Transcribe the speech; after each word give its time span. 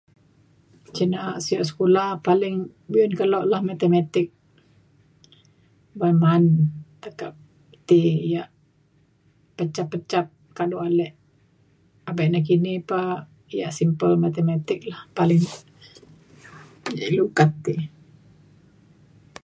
cin 0.93 1.09
na’a 1.11 1.31
sio 1.45 1.61
sekula 1.69 2.05
paling 2.27 2.57
be’un 2.91 3.13
kelo 3.19 3.39
lah 3.51 3.61
matematik. 3.69 4.27
ban 5.99 6.13
ma’an 6.21 6.45
tekak 7.03 7.35
ti 7.87 7.99
yak 8.33 8.49
peca 9.55 9.83
pecap 9.91 10.27
kado 10.57 10.75
ale 10.87 11.07
abe 12.09 12.23
nekini 12.31 12.73
pa 12.89 12.99
yak 13.59 13.75
simple 13.79 14.13
matematik 14.25 14.79
lah 14.91 15.01
paling 15.17 15.43
ilu 17.07 17.25
kat 17.37 17.51
ti. 17.65 17.75